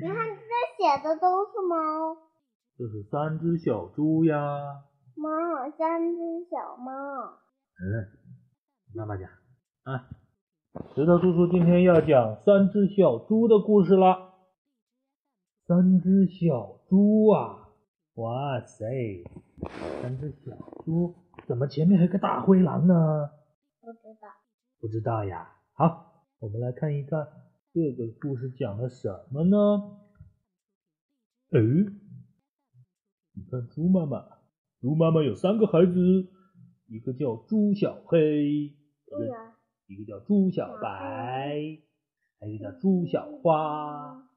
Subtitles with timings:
[0.00, 2.16] 你看这写的都是猫。
[2.76, 4.36] 这是三只小猪呀。
[5.16, 5.28] 猫，
[5.76, 6.92] 三只小猫。
[7.80, 8.06] 嗯，
[8.94, 9.28] 妈妈讲
[9.82, 10.08] 啊，
[10.94, 14.34] 石头叔叔今天要讲三只小猪的故事了。
[15.66, 17.70] 三只小猪啊，
[18.14, 18.86] 哇塞，
[20.00, 21.16] 三只小猪，
[21.48, 23.30] 怎么前面还有个大灰狼呢？
[23.80, 24.28] 不知道。
[24.80, 25.56] 不知道呀。
[25.72, 27.26] 好，我们来看一看
[27.72, 29.98] 这个故事讲了什么呢？
[31.50, 31.60] 哎。
[33.34, 34.26] 你看，猪妈妈，
[34.80, 36.26] 猪妈妈有三个孩子，
[36.88, 38.74] 一个叫猪小黑，一
[39.08, 39.28] 个
[39.86, 41.78] 一个叫猪小白，
[42.40, 44.28] 还有一个叫猪小花。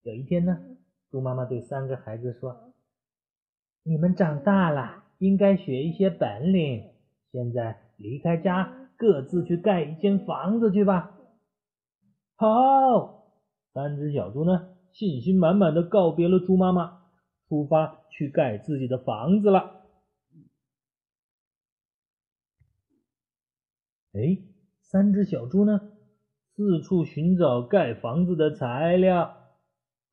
[0.00, 0.58] 有一天呢，
[1.10, 2.72] 猪妈妈对三个孩子说
[3.84, 6.88] ：“你们长大了，应该学一些本领。
[7.32, 11.18] 现在离开家，各自去盖一间房子去吧。”
[12.36, 13.26] 好，
[13.72, 17.00] 三只小猪呢，信心满满的告别了猪妈妈。
[17.48, 19.82] 出发去盖自己的房子了。
[24.14, 24.38] 哎，
[24.80, 25.78] 三只小猪呢，
[26.56, 29.36] 四处寻找盖房子的材料。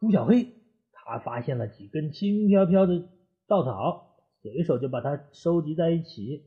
[0.01, 0.53] 猪小黑
[0.91, 3.07] 他发现了几根轻飘飘的
[3.47, 6.43] 稻草，随手就把它收集在一起。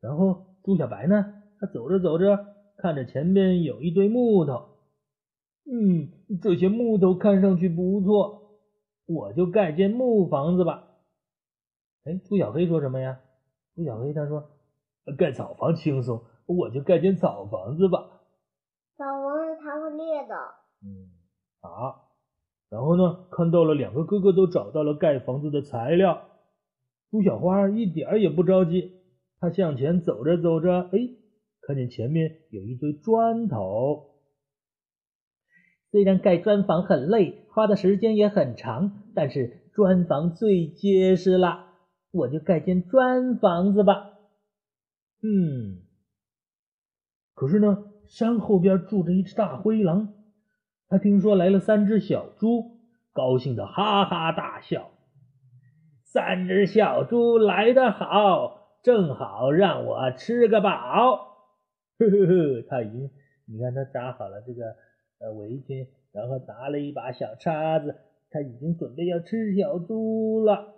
[0.00, 2.46] 然后猪小白呢，他走着走着，
[2.80, 4.68] 看着前面有一堆木头，
[5.70, 6.08] 嗯，
[6.40, 8.38] 这些木头看上去不错。
[9.06, 10.88] 我就盖间木房子吧。
[12.04, 13.20] 哎，朱小黑说什么呀？
[13.74, 14.50] 朱小黑他说
[15.18, 18.22] ：“盖草房轻松，我就盖间草房子吧。”
[18.96, 20.34] 草房子它会裂的。
[20.82, 21.10] 嗯，
[21.60, 22.08] 好。
[22.70, 26.22] 然后呢，看到了两个哥哥都找到了盖房子的材料。
[27.10, 28.92] 朱小花一点也不着急，
[29.40, 30.98] 他向前走着走着，哎，
[31.70, 34.08] 看见前面有一堆砖头。
[35.92, 41.66] 虽然盖砖房很累，花的时间也很长，但是砖房最结实了，
[42.10, 44.10] 我就盖间砖房子吧。
[45.22, 45.82] 嗯，
[47.34, 50.12] 可是呢，山后边住着一只大灰狼，
[50.88, 52.80] 他听说来了三只小猪，
[53.12, 54.90] 高兴的哈哈大笑。
[56.02, 61.29] 三只小猪来得好，正好让我吃个饱。
[62.00, 63.10] 呵呵呵，他已经，
[63.46, 64.74] 你看他扎好了这个。
[65.22, 67.94] 呃，围巾，然后拿了一把小叉子，
[68.30, 70.76] 他已经准备要吃小猪了。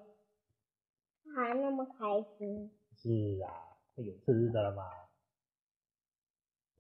[1.24, 2.72] 他还那么开心。
[2.96, 3.54] 是啊，
[3.94, 4.82] 他有吃的了吗？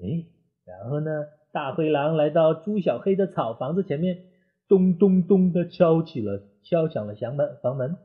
[0.00, 0.26] 哎，
[0.64, 4.24] 然后呢，大灰狼来到猪小黑的草房子前面，
[4.66, 7.60] 咚咚咚的敲起了，敲响了响门。
[7.62, 7.96] 房门。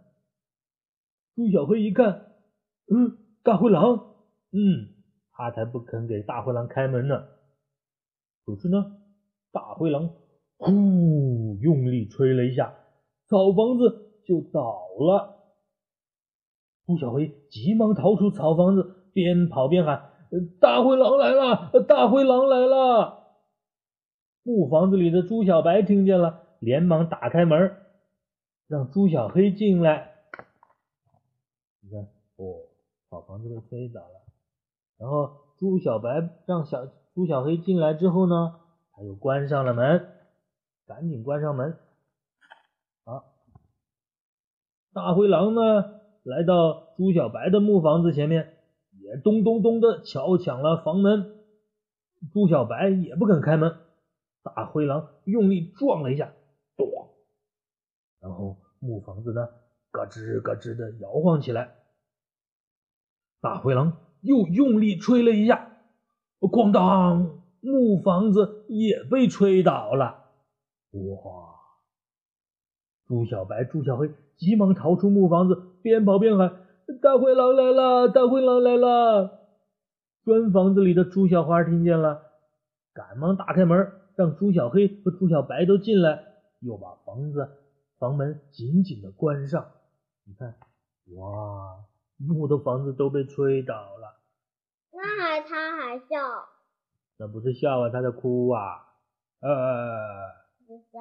[1.33, 2.27] 猪小黑一看，
[2.93, 4.17] 嗯，大灰狼，
[4.51, 4.96] 嗯，
[5.37, 7.27] 他才不肯给大灰狼开门呢。
[8.45, 8.97] 可是呢。
[9.49, 10.09] 大灰狼
[10.57, 12.75] 呼用力吹了一下，
[13.27, 14.61] 草房子就倒
[14.99, 15.35] 了。
[16.85, 20.11] 猪小黑急忙逃出草房子，边跑边喊
[20.61, 21.71] ：“大灰狼来了！
[21.87, 23.39] 大灰狼来了！”
[24.43, 27.77] 木房子里的猪小白听见了，连忙打开门，
[28.67, 30.13] 让猪小黑进来。
[31.81, 32.01] 你看，
[32.35, 32.67] 哦，
[33.09, 34.26] 草房子被吹倒了。
[34.97, 38.59] 然后猪小白让小猪小黑进来之后呢？
[38.93, 40.09] 他又关上了门，
[40.87, 41.77] 赶紧关上门。
[43.03, 43.23] 啊，
[44.91, 45.61] 大灰狼呢，
[46.23, 48.57] 来到猪小白的木房子前面，
[48.99, 51.35] 也咚咚咚的敲响了房门。
[52.33, 53.77] 猪小白也不肯开门，
[54.41, 56.33] 大灰狼用力撞了一下，
[56.75, 56.87] 咚，
[58.19, 59.47] 然后木房子呢，
[59.91, 61.75] 咯吱咯吱的摇晃起来。
[63.39, 65.69] 大灰狼又用力吹了一下，
[66.39, 67.41] 咣当。
[67.59, 70.25] 木房子也被吹倒了，
[70.91, 71.57] 哇！
[73.07, 76.65] 猪小白、猪小黑急忙逃出木房子，边跑边喊
[77.01, 78.09] ：“大灰狼来了！
[78.09, 79.39] 大灰狼来了！”
[80.23, 82.21] 砖房子里的猪小花听见了，
[82.93, 86.23] 赶忙打开门，让猪小黑和猪小白都进来，
[86.61, 87.49] 又把房子
[87.97, 89.65] 房门紧紧的关上。
[90.25, 90.55] 你看，
[91.15, 91.83] 哇！
[92.17, 94.16] 木头房子都被吹倒了，
[95.21, 96.47] 还他还笑。
[97.17, 98.93] 那不是笑啊，他在哭啊，
[99.39, 100.29] 呃，
[100.67, 100.99] 在笑，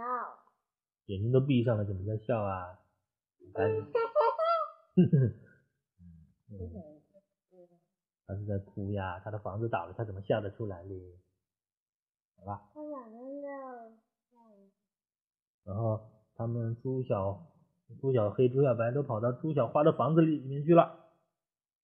[1.06, 2.78] 眼睛都闭上了，怎么在笑啊？
[3.52, 3.68] 哈哈
[4.96, 5.32] 哈
[8.26, 10.94] 他是在哭呀，他的房子倒了，他怎么笑得出来呢？
[12.38, 12.70] 好吧。
[12.74, 13.48] 他哪能笑？
[15.64, 16.00] 然后
[16.34, 17.46] 他们猪小
[18.00, 21.04] 猪小黑、猪小白都跑到猪小花的房子里面去了。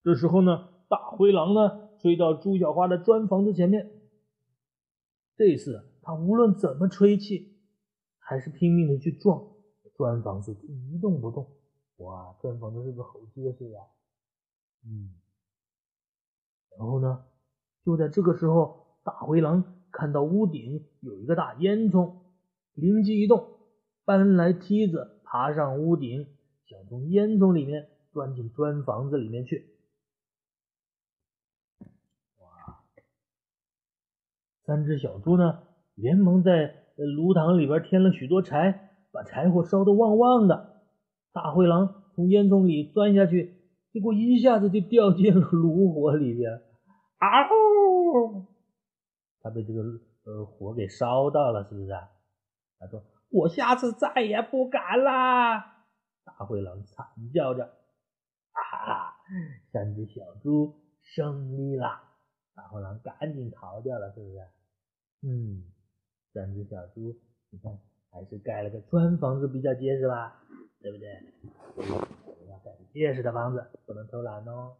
[0.03, 3.91] 这时候呢，大灰狼呢追到朱小花的砖房子前面。
[5.35, 7.57] 这次他无论怎么吹气，
[8.19, 9.55] 还是拼命的去撞
[9.97, 11.51] 砖房子，一动不动。
[11.97, 13.81] 哇，砖房子是个好结实呀？
[14.85, 15.15] 嗯。
[16.77, 17.25] 然后呢，
[17.83, 22.17] 就在这个时候，大灰狼看到屋顶有一个大烟囱，
[22.75, 23.61] 灵机一动，
[24.05, 26.27] 搬来梯子，爬上屋顶，
[26.67, 29.71] 想从烟囱里面钻进砖房子里面去。
[32.39, 32.85] 哇！
[34.65, 35.61] 三只小猪呢，
[35.95, 40.83] 连忙在炉膛里边添了许多柴，把柴火烧得旺旺的。
[41.33, 43.59] 大灰狼从烟囱里钻下去。
[43.93, 46.51] 结果一下子就掉进了炉火里边，
[47.19, 48.47] 啊呼！
[49.43, 49.83] 他被这个
[50.25, 51.91] 呃火给烧到了，是不是？
[52.79, 55.59] 他说：“我下次再也不敢啦！”
[56.25, 57.65] 大灰狼惨叫着
[58.57, 59.13] ：“啊！”
[59.73, 62.01] 三只小猪胜利了，
[62.55, 64.47] 大灰狼赶紧逃掉了，是不是？
[65.23, 65.65] 嗯，
[66.33, 67.17] 三只小猪，
[67.51, 67.79] 你看
[68.11, 70.43] 还是盖了个砖房子比较结实吧，
[70.81, 71.23] 对不对？
[71.77, 74.77] 我要盖结实的房子，不能偷懒哦。